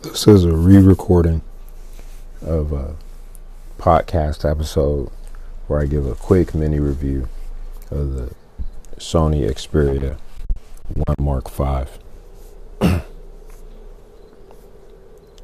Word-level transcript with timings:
This 0.00 0.28
is 0.28 0.44
a 0.44 0.52
re 0.52 0.76
recording 0.76 1.42
of 2.40 2.72
a 2.72 2.94
podcast 3.80 4.48
episode 4.48 5.10
where 5.66 5.80
I 5.80 5.86
give 5.86 6.06
a 6.06 6.14
quick 6.14 6.54
mini 6.54 6.78
review 6.78 7.28
of 7.90 8.14
the 8.14 8.32
Sony 8.98 9.50
Xperia 9.50 10.16
1 10.94 11.16
Mark 11.18 11.50
V. 11.50 11.90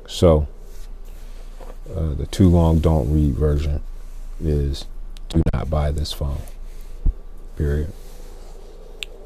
so, 0.06 0.46
uh, 1.92 2.14
the 2.14 2.26
too 2.26 2.48
long 2.48 2.78
don't 2.78 3.12
read 3.12 3.34
version 3.34 3.82
is 4.40 4.86
do 5.30 5.42
not 5.52 5.68
buy 5.68 5.90
this 5.90 6.12
phone. 6.12 6.42
Period. 7.56 7.92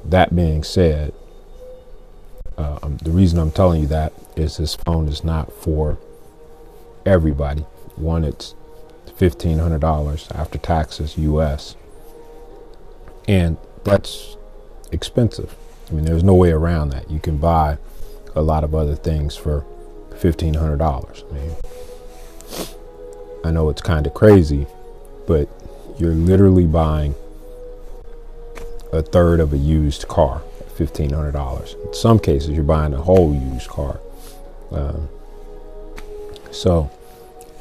That 0.07 0.35
being 0.35 0.65
said, 0.65 1.13
uh, 2.59 2.79
um, 2.83 2.97
the 2.99 3.13
reason 3.13 3.39
I'm 3.39 3.53
telling 3.53 3.81
you 3.81 3.87
that 3.87 4.13
is 4.37 4.57
this 4.57 4.75
phone 4.75 5.07
is 5.09 5.23
not 5.23 5.53
for 5.53 5.97
everybody. 7.07 7.63
One, 7.95 8.25
it's 8.25 8.55
fifteen 9.17 9.59
hundred 9.59 9.81
dollars 9.81 10.29
after 10.35 10.59
taxes, 10.59 11.17
U.S., 11.17 11.77
and 13.29 13.57
that's 13.85 14.37
expensive. 14.91 15.55
I 15.89 15.95
mean, 15.95 16.05
there's 16.05 16.25
no 16.25 16.35
way 16.35 16.51
around 16.51 16.91
that. 16.91 17.09
You 17.09 17.21
can 17.21 17.39
buy 17.39 17.79
a 18.35 18.43
lot 18.43 18.65
of 18.65 18.75
other 18.75 18.97
things 18.97 19.37
for 19.37 19.65
fifteen 20.17 20.55
hundred 20.55 20.79
dollars. 20.79 21.25
I 21.31 21.35
mean, 21.35 21.51
I 23.45 23.53
know 23.53 23.69
it's 23.69 23.83
kind 23.83 24.05
of 24.05 24.15
crazy, 24.15 24.67
but 25.29 25.49
you're 25.97 26.15
literally 26.15 26.67
buying 26.67 27.15
a 28.93 29.03
third 29.03 29.39
of 29.39 29.53
a 29.53 29.59
used 29.59 30.09
car 30.09 30.43
$1,500. 30.79 31.87
In 31.87 31.95
some 31.95 32.19
cases, 32.19 32.51
you're 32.51 32.65
buying 32.65 32.95
a 32.95 33.03
whole 33.03 33.35
used 33.35 33.69
car. 33.69 34.01
Um, 34.71 35.09
so 36.51 36.91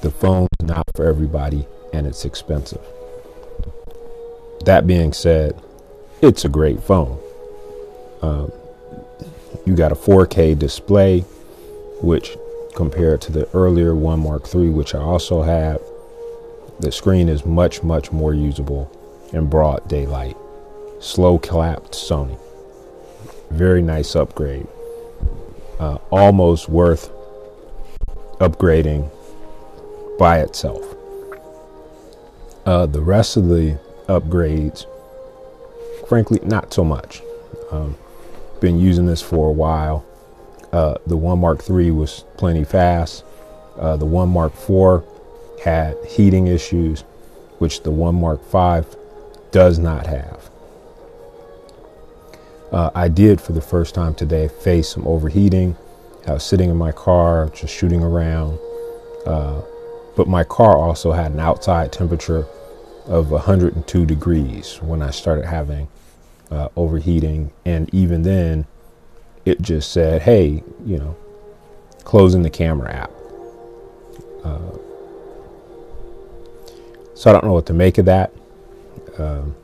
the 0.02 0.12
phone's 0.12 0.50
not 0.62 0.84
for 0.96 1.06
everybody 1.06 1.68
and 1.94 2.06
it's 2.06 2.26
expensive. 2.26 2.86
That 4.66 4.88
being 4.88 5.14
said, 5.14 5.60
it's 6.22 6.46
a 6.46 6.50
great 6.50 6.82
phone. 6.82 7.20
Um, 8.22 8.52
you 9.66 9.76
got 9.76 9.92
a 9.92 9.96
4K 9.96 10.58
display, 10.58 11.22
which 12.02 12.36
compared 12.76 13.22
to 13.22 13.32
the 13.32 13.50
earlier 13.54 13.96
one 13.96 14.20
Mark 14.20 14.54
III, 14.54 14.70
which 14.70 14.94
I 14.96 15.00
also 15.00 15.42
have, 15.42 15.82
the 16.80 16.92
screen 16.92 17.28
is 17.30 17.46
much, 17.46 17.82
much 17.84 18.12
more 18.12 18.34
usable 18.34 18.92
in 19.34 19.50
broad 19.50 19.88
daylight. 19.88 20.38
Slow 21.00 21.38
clapped 21.38 21.92
Sony. 21.92 22.40
Very 23.52 23.82
nice 23.82 24.16
upgrade. 24.16 24.68
Uh, 25.80 25.98
almost 26.10 26.70
worth 26.70 27.12
upgrading 28.40 29.10
by 30.18 30.40
itself. 30.40 30.84
Uh, 32.66 32.86
the 32.86 33.02
rest 33.02 33.38
of 33.38 33.48
the 33.48 33.80
upgrades, 34.08 34.86
frankly, 36.08 36.40
not 36.44 36.74
so 36.74 36.84
much. 36.84 37.22
Um, 37.72 37.96
been 38.60 38.80
using 38.80 39.06
this 39.06 39.22
for 39.22 39.50
a 39.50 39.52
while. 39.52 40.06
Uh, 40.72 40.96
the 41.06 41.16
one 41.16 41.40
Mark 41.40 41.68
III 41.70 41.92
was 41.92 42.26
plenty 42.38 42.64
fast. 42.64 43.24
Uh, 43.78 43.96
the 43.96 44.06
one 44.06 44.30
Mark 44.30 44.54
IV 44.54 45.04
had 45.64 45.96
heating 46.06 46.48
issues, 46.48 47.02
which 47.60 47.84
the 47.84 47.92
one 47.92 48.16
Mark 48.16 48.42
V 48.52 48.88
does 49.52 49.80
not 49.80 50.08
have. 50.08 50.37
Uh, 52.72 52.90
I 52.94 53.08
did 53.08 53.40
for 53.40 53.54
the 53.54 53.62
first 53.62 53.96
time 53.96 54.14
today 54.14 54.48
face 54.48 54.90
some 54.90 55.08
overheating. 55.08 55.76
I 56.28 56.34
was 56.34 56.44
sitting 56.44 56.70
in 56.70 56.76
my 56.76 56.92
car, 56.92 57.50
just 57.56 57.74
shooting 57.74 58.04
around. 58.04 58.60
Uh, 59.26 59.62
but 60.16 60.28
my 60.28 60.44
car 60.44 60.78
also 60.78 61.12
had 61.12 61.32
an 61.32 61.40
outside 61.40 61.92
temperature 61.94 62.46
of 63.06 63.32
102 63.32 64.06
degrees 64.06 64.80
when 64.82 65.02
I 65.02 65.12
started 65.12 65.46
having 65.46 65.88
uh, 66.52 66.68
overheating. 66.76 67.52
And 67.66 67.94
even 67.94 68.24
then, 68.24 68.66
it 69.46 69.62
just 69.62 69.92
said, 69.92 70.24
hey, 70.24 70.64
you 70.86 70.98
know, 70.98 71.16
closing 72.04 72.42
the 72.42 72.50
camera 72.50 72.92
app. 72.92 73.12
Uh, 74.44 74.78
so 77.16 77.30
I 77.30 77.34
don't 77.34 77.46
know 77.46 77.54
what 77.54 77.66
to 77.68 77.74
make 77.74 77.98
of 77.98 78.06
that. 78.06 78.34
Um, 79.18 79.56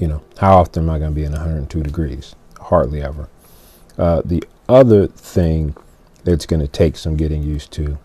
you 0.00 0.08
know, 0.08 0.22
how 0.38 0.58
often 0.58 0.84
am 0.84 0.90
I 0.90 0.98
going 0.98 1.12
to 1.12 1.14
be 1.14 1.24
in 1.24 1.32
102 1.32 1.82
degrees? 1.82 2.34
Hardly 2.58 3.02
ever. 3.02 3.28
Uh, 3.98 4.22
the 4.24 4.42
other 4.68 5.06
thing 5.06 5.76
that's 6.24 6.46
going 6.46 6.60
to 6.60 6.68
take 6.68 6.96
some 6.96 7.16
getting 7.16 7.42
used 7.42 7.70
to 7.72 7.98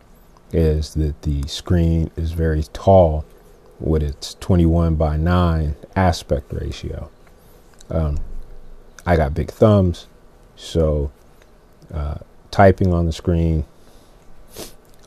is 0.52 0.94
that 0.96 1.22
the 1.22 1.48
screen 1.48 2.12
is 2.18 2.34
very 2.34 2.64
tall 2.74 3.26
with 3.80 4.04
its 4.04 4.36
21 4.36 4.96
by 4.96 5.16
9 5.16 5.76
aspect 5.96 6.52
ratio. 6.52 7.10
Um, 7.90 8.20
I 9.06 9.16
got 9.16 9.34
big 9.34 9.52
thumbs, 9.52 10.08
so 10.56 11.12
uh, 11.94 12.16
typing 12.52 12.94
on 12.94 13.06
the 13.06 13.12
screen, 13.14 13.66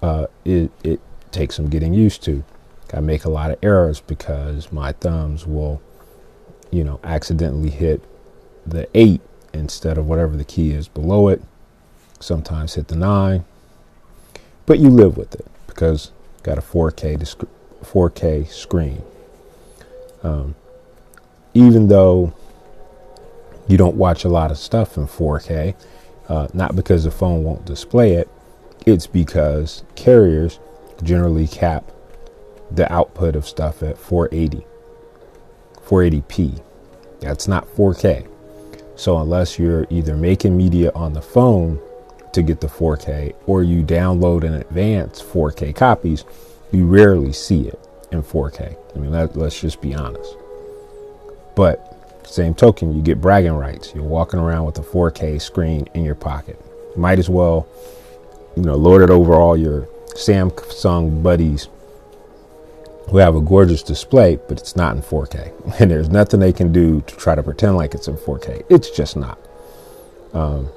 uh, 0.00 0.26
it, 0.44 0.70
it 0.82 1.00
takes 1.32 1.56
some 1.56 1.68
getting 1.68 1.92
used 1.92 2.22
to. 2.24 2.44
I 2.94 3.00
make 3.00 3.24
a 3.24 3.30
lot 3.30 3.50
of 3.50 3.58
errors 3.62 4.00
because 4.00 4.72
my 4.72 4.92
thumbs 4.92 5.46
will 5.46 5.82
you 6.70 6.84
know, 6.84 7.00
accidentally 7.02 7.70
hit 7.70 8.02
the 8.66 8.88
eight 8.94 9.20
instead 9.52 9.98
of 9.98 10.06
whatever 10.06 10.36
the 10.36 10.44
key 10.44 10.72
is 10.72 10.88
below 10.88 11.28
it. 11.28 11.42
Sometimes 12.20 12.74
hit 12.74 12.88
the 12.88 12.96
nine, 12.96 13.44
but 14.66 14.78
you 14.78 14.90
live 14.90 15.16
with 15.16 15.34
it 15.34 15.46
because 15.66 16.10
got 16.42 16.58
a 16.58 16.60
4K 16.60 17.18
disc- 17.18 17.44
4K 17.82 18.48
screen. 18.48 19.02
Um, 20.22 20.56
even 21.54 21.88
though 21.88 22.34
you 23.68 23.76
don't 23.76 23.96
watch 23.96 24.24
a 24.24 24.28
lot 24.28 24.50
of 24.50 24.58
stuff 24.58 24.96
in 24.96 25.06
4K, 25.06 25.74
uh, 26.28 26.48
not 26.52 26.74
because 26.74 27.04
the 27.04 27.10
phone 27.10 27.44
won't 27.44 27.64
display 27.64 28.14
it, 28.14 28.28
it's 28.84 29.06
because 29.06 29.84
carriers 29.94 30.58
generally 31.02 31.46
cap 31.46 31.90
the 32.70 32.90
output 32.92 33.36
of 33.36 33.46
stuff 33.46 33.82
at 33.82 33.98
480. 33.98 34.66
480p. 35.88 36.62
That's 37.20 37.48
not 37.48 37.66
4K. 37.74 38.28
So 38.96 39.18
unless 39.18 39.58
you're 39.58 39.86
either 39.90 40.16
making 40.16 40.56
media 40.56 40.92
on 40.94 41.12
the 41.12 41.22
phone 41.22 41.80
to 42.32 42.42
get 42.42 42.60
the 42.60 42.66
4K 42.66 43.34
or 43.46 43.62
you 43.62 43.82
download 43.82 44.44
in 44.44 44.54
advance 44.54 45.22
4K 45.22 45.74
copies, 45.74 46.24
you 46.72 46.84
rarely 46.86 47.32
see 47.32 47.68
it 47.68 47.80
in 48.12 48.22
4K. 48.22 48.76
I 48.94 48.98
mean, 48.98 49.10
let, 49.10 49.36
us 49.36 49.60
just 49.60 49.80
be 49.80 49.94
honest. 49.94 50.36
But 51.56 52.26
same 52.26 52.54
token, 52.54 52.94
you 52.94 53.02
get 53.02 53.20
bragging 53.20 53.52
rights. 53.52 53.92
You're 53.94 54.04
walking 54.04 54.40
around 54.40 54.66
with 54.66 54.78
a 54.78 54.82
4K 54.82 55.40
screen 55.40 55.88
in 55.94 56.04
your 56.04 56.14
pocket. 56.14 56.60
Might 56.96 57.18
as 57.18 57.28
well, 57.28 57.66
you 58.56 58.62
know, 58.62 58.74
lord 58.74 59.02
it 59.02 59.10
over 59.10 59.34
all 59.34 59.56
your 59.56 59.88
Samsung 60.14 61.22
buddies 61.22 61.68
who 63.10 63.18
have 63.18 63.34
a 63.34 63.40
gorgeous 63.40 63.82
display, 63.82 64.36
but 64.48 64.58
it's 64.58 64.76
not 64.76 64.94
in 64.94 65.02
4K. 65.02 65.52
And 65.80 65.90
there's 65.90 66.10
nothing 66.10 66.40
they 66.40 66.52
can 66.52 66.72
do 66.72 67.00
to 67.02 67.16
try 67.16 67.34
to 67.34 67.42
pretend 67.42 67.76
like 67.76 67.94
it's 67.94 68.08
in 68.08 68.16
4K. 68.16 68.64
It's 68.68 68.90
just 68.90 69.16
not. 69.16 69.38
Um, 70.34 70.68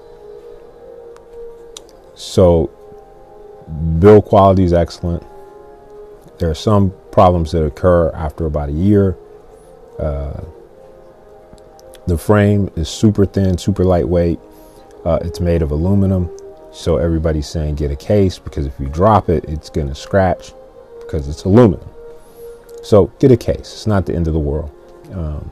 so, 2.15 2.69
build 3.99 4.25
quality 4.25 4.63
is 4.63 4.73
excellent. 4.73 5.25
There 6.39 6.49
are 6.49 6.55
some 6.55 6.93
problems 7.11 7.51
that 7.51 7.63
occur 7.65 8.11
after 8.11 8.45
about 8.45 8.69
a 8.69 8.73
year. 8.73 9.17
Uh, 9.99 10.41
the 12.07 12.17
frame 12.17 12.69
is 12.75 12.89
super 12.89 13.25
thin, 13.25 13.57
super 13.57 13.83
lightweight. 13.83 14.39
Uh, 15.05 15.19
it's 15.21 15.39
made 15.39 15.61
of 15.61 15.71
aluminum. 15.71 16.29
So, 16.71 16.97
everybody's 16.97 17.47
saying 17.47 17.75
get 17.75 17.91
a 17.91 17.95
case 17.95 18.39
because 18.39 18.65
if 18.65 18.79
you 18.79 18.87
drop 18.87 19.29
it, 19.29 19.43
it's 19.45 19.69
going 19.69 19.87
to 19.87 19.95
scratch 19.95 20.53
because 21.01 21.27
it's 21.27 21.43
aluminum. 21.43 21.90
So 22.81 23.07
get 23.19 23.31
a 23.31 23.37
case. 23.37 23.59
It's 23.59 23.87
not 23.87 24.05
the 24.05 24.15
end 24.15 24.27
of 24.27 24.33
the 24.33 24.39
world. 24.39 24.71
Um, 25.13 25.51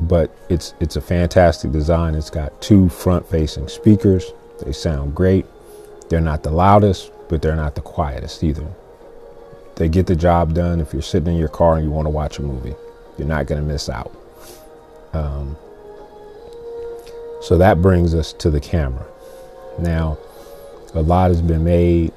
but 0.00 0.30
it's 0.48 0.74
it's 0.80 0.96
a 0.96 1.00
fantastic 1.00 1.72
design. 1.72 2.14
It's 2.14 2.30
got 2.30 2.60
two 2.62 2.88
front-facing 2.88 3.68
speakers. 3.68 4.32
They 4.64 4.72
sound 4.72 5.14
great. 5.14 5.44
They're 6.08 6.20
not 6.20 6.42
the 6.42 6.50
loudest, 6.50 7.10
but 7.28 7.42
they're 7.42 7.56
not 7.56 7.74
the 7.74 7.80
quietest 7.80 8.42
either. 8.42 8.66
They 9.76 9.88
get 9.88 10.06
the 10.06 10.16
job 10.16 10.54
done. 10.54 10.80
If 10.80 10.92
you're 10.92 11.02
sitting 11.02 11.32
in 11.32 11.38
your 11.38 11.48
car 11.48 11.76
and 11.76 11.84
you 11.84 11.90
want 11.90 12.06
to 12.06 12.10
watch 12.10 12.38
a 12.38 12.42
movie, 12.42 12.74
you're 13.16 13.28
not 13.28 13.46
going 13.46 13.60
to 13.60 13.66
miss 13.66 13.88
out. 13.88 14.12
Um, 15.12 15.56
so 17.42 17.56
that 17.58 17.80
brings 17.80 18.14
us 18.14 18.32
to 18.34 18.50
the 18.50 18.60
camera. 18.60 19.06
Now, 19.78 20.18
a 20.94 21.02
lot 21.02 21.30
has 21.30 21.40
been 21.42 21.64
made 21.64 22.12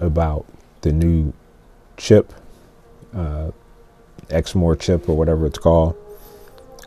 about 0.00 0.46
the 0.82 0.92
new 0.92 1.32
chip, 1.98 2.32
uh, 3.14 3.50
Exmor 4.28 4.78
chip 4.78 5.08
or 5.08 5.16
whatever 5.16 5.46
it's 5.46 5.58
called. 5.58 5.96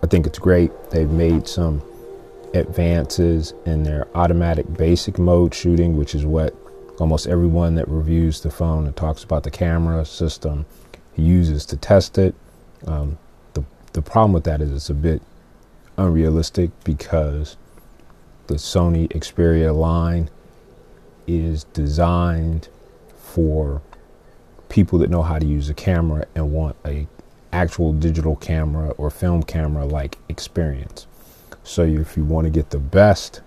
I 0.04 0.08
think 0.08 0.26
it's 0.26 0.40
great. 0.40 0.72
They've 0.90 1.10
made 1.10 1.48
some 1.48 1.84
advances 2.54 3.54
in 3.66 3.84
their 3.84 4.08
automatic 4.16 4.72
basic 4.76 5.20
mode 5.20 5.54
shooting, 5.54 5.98
which 5.98 6.16
is 6.16 6.26
what 6.26 6.56
almost 7.00 7.28
everyone 7.28 7.76
that 7.76 7.88
reviews 7.88 8.42
the 8.42 8.50
phone 8.50 8.86
and 8.86 8.96
talks 8.96 9.24
about 9.24 9.44
the 9.44 9.52
camera 9.52 10.06
system 10.06 10.66
uses 11.16 11.66
to 11.68 11.78
test 11.78 12.18
it. 12.18 12.36
Um, 12.88 13.18
the 13.54 13.64
the 13.94 14.02
problem 14.02 14.34
with 14.34 14.44
that 14.46 14.62
is 14.62 14.72
it's 14.72 14.90
a 14.90 14.96
bit 14.96 15.22
unrealistic 15.98 16.72
because 16.84 17.58
the 18.48 18.56
Sony 18.56 19.08
Xperia 19.10 19.76
line 19.76 20.30
is 21.28 21.64
designed 21.66 22.70
for 23.18 23.82
people 24.72 24.98
that 25.00 25.10
know 25.10 25.22
how 25.22 25.38
to 25.38 25.46
use 25.46 25.70
a 25.70 25.74
camera 25.74 26.26
and 26.34 26.52
want 26.52 26.78
a 26.86 27.06
actual 27.52 27.92
digital 27.92 28.38
camera 28.38 28.92
or 28.92 29.10
film 29.10 29.44
camera 29.44 29.86
like 29.86 30.18
experience. 30.30 31.06
So 31.64 31.84
if 31.84 32.16
you 32.16 32.24
want 32.24 32.46
to 32.46 32.50
get 32.52 32.70
the 32.70 32.80
best 32.80 33.42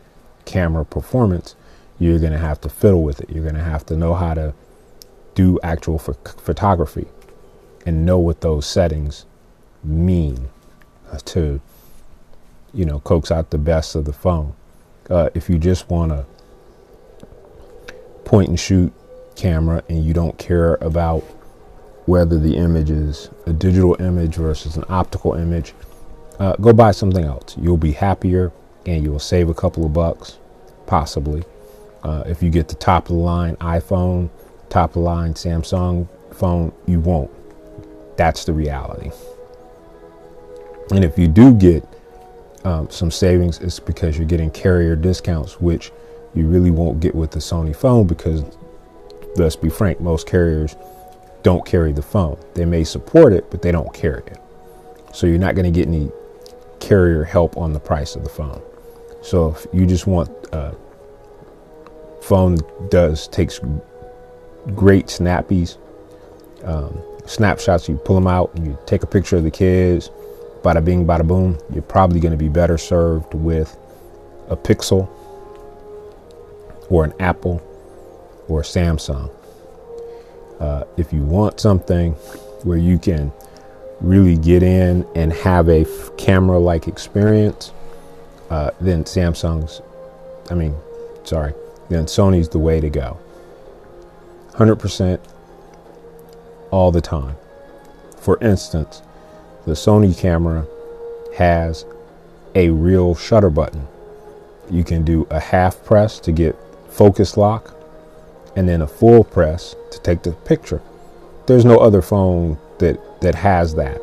camera 0.45 0.85
performance, 0.85 1.57
you're 1.99 2.19
going 2.19 2.33
to 2.33 2.39
have 2.39 2.61
to 2.61 2.69
fiddle 2.69 3.03
with 3.03 3.23
it. 3.23 3.31
You're 3.31 3.43
going 3.43 3.55
to 3.55 3.63
have 3.63 3.87
to 3.87 3.97
know 3.97 4.15
how 4.15 4.35
to 4.35 4.53
do 5.35 5.59
actual 5.63 5.99
ph- 5.99 6.37
photography 6.37 7.07
and 7.87 8.05
know 8.05 8.19
what 8.19 8.43
those 8.43 8.67
settings 8.67 9.25
mean 9.83 10.49
to 11.25 11.61
you 12.73 12.85
know 12.85 12.99
coax 13.01 13.31
out 13.31 13.51
the 13.51 13.59
best 13.59 13.95
of 13.95 14.05
the 14.05 14.13
phone. 14.13 14.55
Uh, 15.09 15.31
if 15.35 15.49
you 15.49 15.59
just 15.59 15.89
want 15.89 16.13
to 16.13 16.27
point 18.25 18.49
and 18.49 18.61
shoot 18.61 18.93
camera 19.37 19.83
and 19.89 20.05
you 20.05 20.13
don't 20.15 20.39
care 20.39 20.75
about 20.77 21.21
whether 22.07 22.39
the 22.39 22.57
image 22.57 22.91
is 22.91 23.31
a 23.47 23.53
digital 23.53 23.97
image 24.01 24.37
versus 24.37 24.77
an 24.77 24.85
optical 24.89 25.35
image, 25.35 25.73
uh, 26.39 26.55
go 26.57 26.73
buy 26.73 26.91
something 26.91 27.25
else. 27.25 27.57
You'll 27.59 27.77
be 27.77 27.93
happier 27.93 28.53
and 28.87 29.03
you'll 29.03 29.19
save 29.19 29.49
a 29.49 29.55
couple 29.55 29.87
of 29.87 29.93
bucks, 29.93 30.39
possibly. 30.87 31.45
Uh, 32.03 32.23
if 32.27 32.43
you 32.43 32.51
get 32.51 32.69
the 32.69 32.75
top 32.75 33.05
of 33.05 33.17
the 33.17 33.23
line 33.23 33.57
iPhone, 33.57 34.29
top 34.69 34.91
of 34.91 34.95
the 34.95 35.01
line 35.01 35.33
Samsung 35.35 36.07
phone, 36.33 36.73
you 36.87 37.01
won't. 37.01 37.31
That's 38.17 38.45
the 38.45 38.53
reality. 38.53 39.11
And 40.91 41.05
if 41.05 41.19
you 41.19 41.27
do 41.27 41.55
get 41.55 41.87
um, 42.65 42.91
some 42.91 43.11
savings, 43.11 43.59
it's 43.61 43.81
because 43.81 44.19
you're 44.19 44.27
getting 44.27 44.51
carrier 44.51 44.97
discounts, 44.97 45.61
which 45.61 45.91
you 46.35 46.47
really 46.47 46.71
won't 46.71 47.01
get 47.01 47.15
with 47.15 47.31
the 47.31 47.39
Sony 47.39 47.75
phone 47.75 48.07
because, 48.07 48.45
let's 49.37 49.57
be 49.57 49.69
frank, 49.69 50.01
most 50.01 50.27
carriers 50.27 50.77
don't 51.43 51.65
carry 51.67 51.93
the 51.93 52.03
phone. 52.03 52.39
They 52.55 52.65
may 52.65 52.85
support 52.85 53.33
it, 53.33 53.51
but 53.51 53.63
they 53.63 53.73
don't 53.73 53.93
carry 53.93 54.23
it. 54.27 54.39
So 55.13 55.27
you're 55.27 55.39
not 55.39 55.55
going 55.55 55.71
to 55.71 55.71
get 55.71 55.89
any 55.89 56.11
carrier 56.81 57.25
help 57.25 57.57
on 57.57 57.73
the 57.73 57.81
price 57.81 58.17
of 58.17 58.25
the 58.25 58.31
phone. 58.31 58.63
So 59.23 59.51
if 59.51 59.67
you 59.73 59.87
just 59.87 60.07
want 60.07 60.31
uh, 60.53 60.73
phone 62.21 62.59
does 62.91 63.29
takes 63.29 63.61
great 64.75 65.07
snappies, 65.07 65.77
um, 66.65 67.01
snapshots. 67.27 67.89
You 67.89 67.97
pull 67.97 68.17
them 68.17 68.27
out 68.27 68.55
and 68.55 68.67
you 68.67 68.79
take 68.87 69.03
a 69.03 69.07
picture 69.07 69.37
of 69.37 69.45
the 69.45 69.51
kids. 69.51 70.11
Bada 70.63 70.85
bing, 70.85 71.07
bada 71.07 71.27
boom. 71.27 71.59
You're 71.73 71.83
probably 71.83 72.21
going 72.21 72.33
to 72.33 72.39
be 72.39 72.49
better 72.49 72.79
served 72.79 73.35
with 73.35 73.77
a 74.49 74.57
Pixel 74.57 75.09
or 76.89 77.05
an 77.05 77.13
Apple 77.21 77.63
or 78.49 78.63
Samsung. 78.63 79.31
Uh, 80.61 80.85
if 80.97 81.13
you 81.13 81.23
want 81.23 81.61
something 81.61 82.13
where 82.63 82.79
you 82.79 82.99
can 82.99 83.33
really 84.01 84.37
get 84.37 84.63
in 84.63 85.07
and 85.15 85.33
have 85.33 85.69
a 85.69 85.83
f- 85.83 86.17
camera 86.17 86.59
like 86.59 86.87
experience, 86.89 87.73
uh, 88.51 88.71
then 88.81 89.05
Samsung's, 89.05 89.81
I 90.51 90.55
mean, 90.55 90.75
sorry, 91.25 91.55
then 91.89 92.05
Sony's 92.07 92.49
the 92.49 92.59
way 92.59 92.81
to 92.81 92.91
go. 92.91 93.19
100% 94.53 95.21
all 96.71 96.93
the 96.93 97.01
time. 97.01 97.37
For 98.19 98.39
instance, 98.43 99.03
the 99.67 99.73
Sony 99.73 100.17
camera 100.17 100.67
has 101.37 101.85
a 102.55 102.71
real 102.71 103.15
shutter 103.15 103.51
button. 103.51 103.87
You 104.71 104.85
can 104.85 105.05
do 105.05 105.27
a 105.31 105.41
half 105.41 105.85
press 105.85 106.19
to 106.21 106.33
get 106.33 106.57
focus 106.89 107.37
lock 107.37 107.75
and 108.57 108.69
then 108.69 108.83
a 108.83 108.87
full 108.87 109.25
press 109.25 109.75
to 109.91 110.01
take 110.01 110.23
the 110.23 110.33
picture. 110.33 110.81
There's 111.47 111.65
no 111.65 111.79
other 111.79 112.03
phone 112.03 112.59
that 112.79 113.21
that 113.21 113.35
has 113.35 113.75
that. 113.75 114.01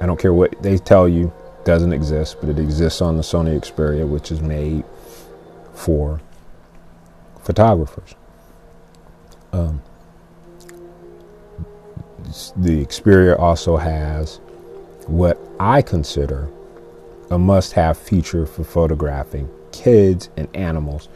I 0.00 0.06
don't 0.06 0.18
care 0.18 0.34
what 0.34 0.60
they 0.62 0.78
tell 0.78 1.08
you, 1.08 1.32
doesn't 1.64 1.92
exist, 1.92 2.36
but 2.40 2.48
it 2.50 2.58
exists 2.58 3.00
on 3.00 3.16
the 3.16 3.22
Sony 3.22 3.58
Xperia 3.58 4.06
which 4.06 4.30
is 4.30 4.40
made 4.40 4.84
for 5.74 6.20
photographers. 7.42 8.14
Um, 9.52 9.82
the 12.56 12.84
Xperia 12.84 13.38
also 13.38 13.76
has 13.76 14.40
what 15.06 15.38
I 15.60 15.82
consider 15.82 16.48
a 17.30 17.38
must 17.38 17.72
have 17.74 17.96
feature 17.96 18.46
for 18.46 18.64
photographing 18.64 19.48
kids 19.72 20.28
and 20.36 20.48
animals, 20.54 21.06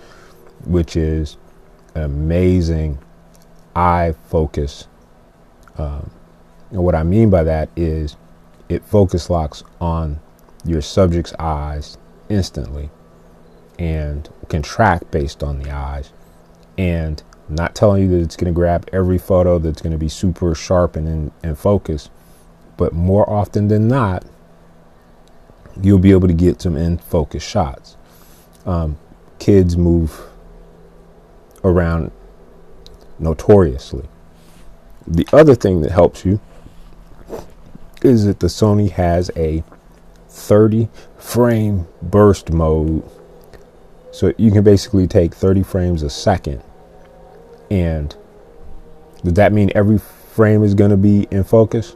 which 0.65 0.97
is 0.97 1.37
amazing 1.95 2.99
eye 3.75 4.15
focus. 4.29 4.87
Um, 5.77 6.11
and 6.71 6.83
what 6.83 6.95
I 6.95 7.03
mean 7.03 7.31
by 7.31 7.45
that 7.45 7.71
is 7.77 8.17
it 8.69 8.85
focus 8.85 9.31
locks 9.31 9.63
on 9.81 10.21
your 10.65 10.83
subject's 10.83 11.33
eyes 11.39 11.97
instantly 12.29 12.91
and 13.79 14.29
can 14.49 14.63
track 14.63 15.11
based 15.11 15.43
on 15.43 15.61
the 15.61 15.71
eyes. 15.71 16.13
And 16.77 17.23
I'm 17.49 17.55
not 17.55 17.75
telling 17.75 18.03
you 18.03 18.09
that 18.11 18.23
it's 18.23 18.37
going 18.37 18.53
to 18.53 18.57
grab 18.57 18.89
every 18.93 19.19
photo 19.19 19.59
that's 19.59 19.81
going 19.81 19.93
to 19.93 19.99
be 19.99 20.09
super 20.09 20.55
sharp 20.55 20.97
and 20.97 21.09
in, 21.09 21.33
in 21.43 21.55
focus, 21.55 22.11
but 22.77 22.93
more 22.93 23.29
often 23.29 23.69
than 23.69 23.89
not, 23.89 24.25
you'll 25.81 25.99
be 25.99 26.11
able 26.11 26.29
to 26.29 26.35
get 26.35 26.61
some 26.61 26.77
in 26.77 26.99
focus 26.99 27.43
shots. 27.43 27.97
Um, 28.67 28.99
kids 29.39 29.77
move 29.77 30.21
around 31.65 32.11
notoriously. 33.19 34.09
The 35.07 35.27
other 35.33 35.55
thing 35.55 35.81
that 35.83 35.91
helps 35.91 36.25
you 36.25 36.41
is 38.03 38.25
that 38.27 38.41
the 38.41 38.47
Sony 38.47 38.91
has 38.91 39.31
a 39.37 39.65
30 40.29 40.89
frame 41.19 41.87
burst 42.03 42.51
mode 42.51 43.03
so 44.13 44.33
you 44.37 44.51
can 44.51 44.65
basically 44.65 45.07
take 45.07 45.35
30 45.35 45.63
frames 45.63 46.03
a 46.03 46.11
second. 46.11 46.63
And 47.71 48.17
does 49.23 49.35
that 49.35 49.53
mean 49.53 49.71
every 49.75 49.99
frame 49.99 50.65
is 50.65 50.75
going 50.75 50.91
to 50.91 50.97
be 50.97 51.29
in 51.31 51.45
focus? 51.45 51.95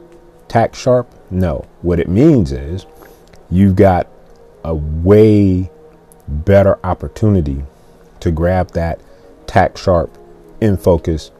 Tack 0.49 0.75
sharp? 0.75 1.09
No. 1.31 1.67
What 1.81 1.99
it 1.99 2.09
means 2.09 2.53
is 2.53 2.87
you've 3.51 3.77
got 3.77 4.07
a 4.65 4.75
way 4.75 5.71
better 6.29 6.79
opportunity 6.85 7.65
to 8.21 8.31
grab 8.31 8.71
that 8.73 9.01
tack 9.53 9.77
sharp 9.77 10.17
in 10.63 10.79
focus 10.79 11.31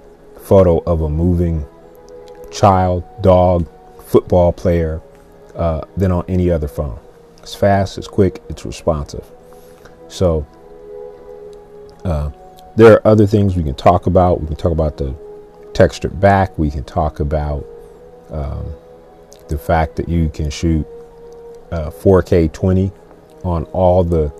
photo 0.43 0.83
of 0.85 1.01
a 1.01 1.09
moving 1.09 1.65
child, 2.51 3.03
dog, 3.23 3.67
football 4.05 4.53
player 4.53 5.01
uh, 5.55 5.81
than 5.97 6.13
on 6.13 6.23
any 6.29 6.51
other 6.51 6.69
phone. 6.69 6.99
It's 7.39 7.55
fast, 7.55 7.97
it's 7.97 8.07
quick, 8.07 8.43
it's 8.51 8.67
responsive. 8.67 9.25
So 10.09 10.47
uh, 12.05 12.31
there 12.77 12.93
are 12.93 13.07
other 13.07 13.27
things 13.27 13.57
we 13.57 13.63
can 13.63 13.75
talk 13.75 14.07
about. 14.07 14.43
We 14.43 14.47
can 14.47 14.57
talk 14.57 14.73
about 14.73 14.99
the 14.99 15.15
textured 15.73 16.21
back. 16.21 16.59
We 16.59 16.71
can 16.71 16.85
talk 16.85 17.19
about 17.21 17.65
um, 18.31 18.75
the 19.49 19.57
fact 19.57 19.97
that 19.97 20.11
you 20.11 20.29
can 20.29 20.51
shoot 20.51 20.87
uh, 21.71 21.89
4K 21.89 22.53
20 22.53 22.93
on 23.43 23.65
all 23.73 24.05
the 24.05 24.31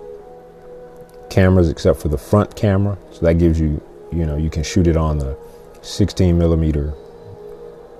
cameras 1.33 1.67
except 1.69 1.99
for 1.99 2.09
the 2.09 2.17
front 2.17 2.55
camera. 2.55 2.97
So 3.11 3.25
that 3.25 3.39
gives 3.39 3.59
you, 3.59 3.81
you 4.11 4.25
know, 4.25 4.37
you 4.37 4.51
can 4.51 4.61
shoot 4.61 4.85
it 4.85 4.95
on 4.95 5.17
the 5.17 5.35
16 5.81 6.37
millimeter 6.37 6.93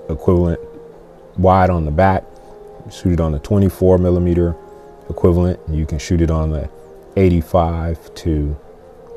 equivalent 0.08 0.60
wide 1.38 1.72
on 1.72 1.86
the 1.86 1.92
back, 1.92 2.24
shoot 2.92 3.14
it 3.14 3.20
on 3.20 3.32
the 3.32 3.40
24 3.40 3.98
millimeter 3.98 4.56
equivalent, 5.10 5.60
and 5.68 5.76
you 5.76 5.86
can 5.86 5.98
shoot 5.98 6.22
it 6.22 6.30
on 6.30 6.52
the 6.52 6.70
85 7.16 8.14
to 8.16 8.56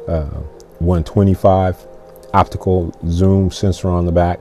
uh, 0.08 0.40
125 0.78 1.86
optical 2.32 2.98
zoom 3.08 3.50
sensor 3.50 3.88
on 3.88 4.06
the 4.06 4.12
back. 4.12 4.40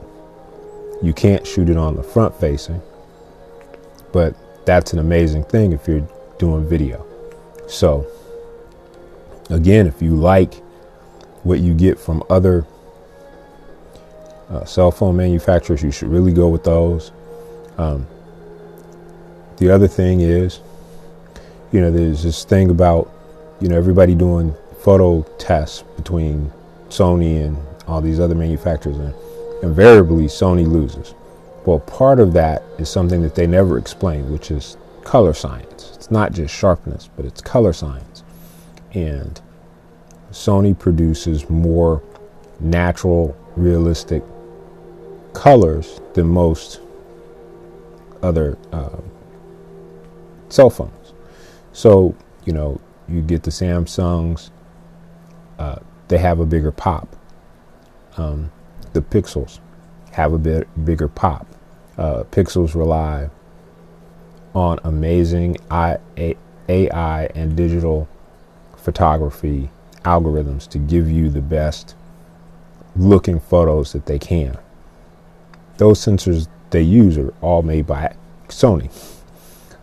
You 1.02 1.12
can't 1.12 1.46
shoot 1.46 1.68
it 1.68 1.76
on 1.76 1.96
the 1.96 2.02
front 2.02 2.34
facing, 2.40 2.80
but 4.12 4.34
that's 4.64 4.94
an 4.94 4.98
amazing 4.98 5.44
thing 5.44 5.72
if 5.72 5.86
you're 5.86 6.08
doing 6.38 6.66
video. 6.66 7.04
So, 7.68 8.06
again, 9.50 9.86
if 9.86 10.02
you 10.02 10.16
like 10.16 10.54
what 11.42 11.60
you 11.60 11.74
get 11.74 11.98
from 11.98 12.22
other 12.28 12.66
uh, 14.50 14.64
cell 14.64 14.90
phone 14.90 15.16
manufacturers, 15.16 15.82
you 15.82 15.90
should 15.90 16.08
really 16.08 16.32
go 16.32 16.48
with 16.48 16.64
those. 16.64 17.12
Um, 17.78 18.06
the 19.58 19.70
other 19.70 19.88
thing 19.88 20.20
is, 20.20 20.60
you 21.72 21.80
know, 21.80 21.90
there's 21.90 22.22
this 22.22 22.44
thing 22.44 22.70
about 22.70 23.10
you 23.60 23.68
know, 23.68 23.76
everybody 23.76 24.14
doing 24.14 24.54
photo 24.80 25.22
tests 25.38 25.82
between 25.96 26.52
Sony 26.88 27.44
and 27.44 27.56
all 27.86 28.00
these 28.00 28.20
other 28.20 28.34
manufacturers, 28.34 28.96
and 28.96 29.14
invariably 29.62 30.24
Sony 30.24 30.70
loses. 30.70 31.14
Well, 31.64 31.80
part 31.80 32.20
of 32.20 32.32
that 32.34 32.62
is 32.78 32.88
something 32.88 33.22
that 33.22 33.34
they 33.34 33.46
never 33.46 33.78
explain, 33.78 34.30
which 34.30 34.50
is 34.50 34.76
color 35.04 35.32
science. 35.32 35.92
It's 35.94 36.10
not 36.10 36.32
just 36.32 36.54
sharpness, 36.54 37.08
but 37.16 37.24
it's 37.24 37.40
color 37.40 37.72
science. 37.72 38.15
And 38.96 39.38
Sony 40.30 40.76
produces 40.76 41.50
more 41.50 42.02
natural, 42.60 43.36
realistic 43.54 44.22
colors 45.34 46.00
than 46.14 46.26
most 46.28 46.80
other 48.22 48.56
uh, 48.72 48.96
cell 50.48 50.70
phones. 50.70 51.12
So, 51.74 52.14
you 52.46 52.54
know, 52.54 52.80
you 53.06 53.20
get 53.20 53.42
the 53.42 53.50
Samsungs, 53.50 54.48
uh, 55.58 55.76
they 56.08 56.16
have 56.16 56.40
a 56.40 56.46
bigger 56.46 56.72
pop. 56.72 57.14
Um, 58.16 58.50
the 58.94 59.02
Pixels 59.02 59.60
have 60.12 60.32
a 60.32 60.38
bit 60.38 60.86
bigger 60.86 61.08
pop. 61.08 61.46
Uh, 61.98 62.24
Pixels 62.30 62.74
rely 62.74 63.28
on 64.54 64.80
amazing 64.84 65.58
AI 65.70 67.24
and 67.34 67.54
digital 67.54 68.08
photography 68.86 69.68
algorithms 70.04 70.68
to 70.68 70.78
give 70.78 71.10
you 71.10 71.28
the 71.28 71.42
best 71.42 71.96
looking 72.94 73.40
photos 73.40 73.92
that 73.92 74.06
they 74.06 74.16
can. 74.16 74.56
Those 75.78 75.98
sensors 75.98 76.46
they 76.70 76.82
use 76.82 77.18
are 77.18 77.34
all 77.40 77.62
made 77.62 77.88
by 77.88 78.14
Sony. 78.46 78.88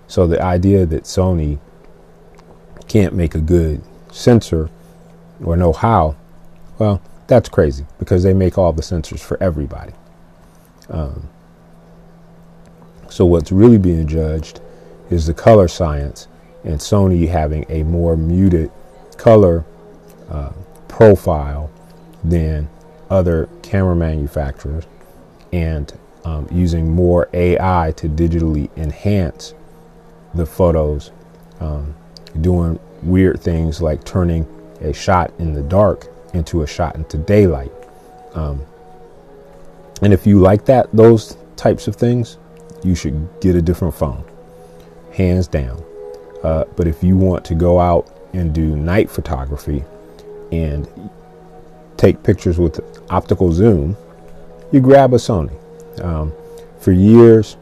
So 0.07 0.25
the 0.25 0.41
idea 0.41 0.85
that 0.85 1.03
Sony 1.03 1.59
can't 2.87 3.13
make 3.13 3.35
a 3.35 3.41
good 3.41 3.81
sensor 4.09 4.69
or 5.43 5.57
know 5.57 5.73
how, 5.73 6.15
well, 6.79 7.01
that's 7.27 7.49
crazy 7.49 7.85
because 7.99 8.23
they 8.23 8.33
make 8.33 8.57
all 8.57 8.71
the 8.71 8.81
sensors 8.81 9.19
for 9.19 9.35
everybody. 9.43 9.91
Um, 10.89 11.27
so 13.09 13.25
what's 13.25 13.51
really 13.51 13.77
being 13.77 14.07
judged 14.07 14.61
is 15.09 15.27
the 15.27 15.33
color 15.33 15.67
science 15.67 16.29
and 16.63 16.79
Sony 16.79 17.27
having 17.27 17.65
a 17.67 17.83
more 17.83 18.15
muted 18.15 18.71
color 19.15 19.65
uh, 20.29 20.51
profile 20.87 21.69
than 22.23 22.69
other 23.09 23.49
camera 23.61 23.95
manufacturers 23.95 24.85
and 25.51 25.93
um, 26.25 26.47
using 26.51 26.89
more 26.89 27.29
AI 27.33 27.93
to 27.97 28.07
digitally 28.07 28.69
enhance 28.77 29.53
the 30.33 30.45
photos, 30.45 31.11
um, 31.59 31.93
doing 32.41 32.79
weird 33.01 33.39
things 33.39 33.81
like 33.81 34.03
turning 34.03 34.47
a 34.81 34.93
shot 34.93 35.31
in 35.39 35.53
the 35.53 35.61
dark 35.61 36.07
into 36.33 36.63
a 36.63 36.67
shot 36.67 36.95
into 36.95 37.17
daylight. 37.17 37.71
Um, 38.33 38.65
and 40.01 40.11
if 40.11 40.25
you 40.25 40.39
like 40.39 40.65
that, 40.65 40.91
those 40.91 41.37
types 41.55 41.87
of 41.87 41.95
things, 41.95 42.37
you 42.83 42.95
should 42.95 43.29
get 43.39 43.55
a 43.55 43.61
different 43.61 43.93
phone, 43.93 44.23
hands 45.13 45.47
down. 45.47 45.83
Uh, 46.43 46.65
but 46.75 46.87
if 46.87 47.03
you 47.03 47.15
want 47.15 47.45
to 47.45 47.55
go 47.55 47.79
out 47.79 48.12
and 48.33 48.53
do 48.53 48.75
night 48.75 49.09
photography 49.09 49.83
and 50.51 50.87
take 51.97 52.21
pictures 52.23 52.57
with 52.57 52.79
optical 53.09 53.51
zoom, 53.51 53.95
you 54.71 54.79
grab 54.79 55.13
a 55.13 55.17
Sony. 55.17 55.53
Um, 56.03 56.33
for 56.79 56.91
years, 56.91 57.57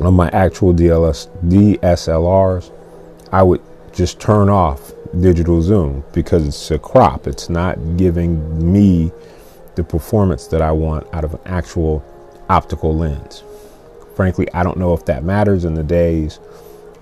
on 0.00 0.14
my 0.14 0.28
actual 0.30 0.74
DLS, 0.74 1.28
DSLRs, 1.48 2.70
I 3.32 3.42
would 3.42 3.62
just 3.92 4.20
turn 4.20 4.48
off 4.48 4.92
digital 5.20 5.62
zoom 5.62 6.04
because 6.12 6.46
it's 6.46 6.70
a 6.70 6.78
crop. 6.78 7.26
It's 7.26 7.48
not 7.48 7.96
giving 7.96 8.72
me 8.72 9.12
the 9.76 9.84
performance 9.84 10.46
that 10.48 10.62
I 10.62 10.72
want 10.72 11.12
out 11.12 11.24
of 11.24 11.34
an 11.34 11.40
actual 11.46 12.04
optical 12.48 12.96
lens. 12.96 13.42
Frankly, 14.14 14.46
I 14.52 14.62
don't 14.62 14.78
know 14.78 14.94
if 14.94 15.04
that 15.06 15.24
matters 15.24 15.64
in 15.64 15.74
the 15.74 15.82
days 15.82 16.38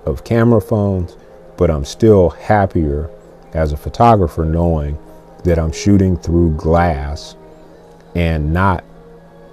of 0.07 0.25
camera 0.25 0.61
phones, 0.61 1.17
but 1.57 1.71
I'm 1.71 1.85
still 1.85 2.31
happier 2.31 3.11
as 3.55 3.73
a 3.73 3.77
photographer 3.77 4.45
knowing 4.45 4.99
that 5.45 5.59
I'm 5.59 5.73
shooting 5.73 6.17
through 6.17 6.57
glass 6.57 7.37
and 8.15 8.53
not 8.53 8.85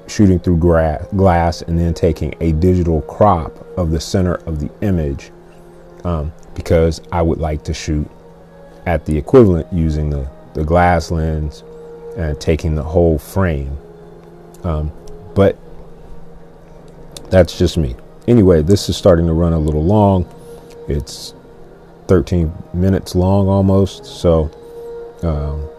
shooting 0.07 0.39
through 0.39 0.57
gra- 0.57 1.05
glass 1.15 1.61
and 1.61 1.77
then 1.77 1.93
taking 1.93 2.33
a 2.39 2.51
digital 2.53 3.01
crop 3.03 3.53
of 3.77 3.91
the 3.91 3.99
center 3.99 4.35
of 4.35 4.59
the 4.59 4.69
image 4.81 5.31
um, 6.03 6.31
because 6.55 7.01
I 7.11 7.21
would 7.21 7.39
like 7.39 7.63
to 7.65 7.73
shoot 7.73 8.09
at 8.85 9.05
the 9.05 9.17
equivalent 9.17 9.71
using 9.71 10.09
the, 10.09 10.29
the 10.53 10.63
glass 10.63 11.11
lens 11.11 11.63
and 12.17 12.39
taking 12.39 12.75
the 12.75 12.83
whole 12.83 13.17
frame. 13.17 13.77
Um, 14.63 14.91
but 15.35 15.57
that's 17.29 17.57
just 17.57 17.77
me. 17.77 17.95
Anyway, 18.27 18.61
this 18.61 18.89
is 18.89 18.97
starting 18.97 19.27
to 19.27 19.33
run 19.33 19.53
a 19.53 19.59
little 19.59 19.83
long. 19.83 20.27
It's 20.87 21.33
13 22.09 22.51
minutes 22.73 23.13
long 23.15 23.47
almost. 23.47 24.03
So 24.03 24.49
um, 25.21 25.69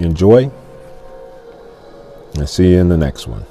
enjoy. 0.00 0.50
And 2.34 2.48
see 2.48 2.72
you 2.72 2.80
in 2.80 2.88
the 2.88 2.96
next 2.98 3.26
one. 3.28 3.46